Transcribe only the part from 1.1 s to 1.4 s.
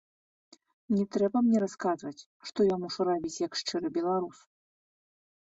трэба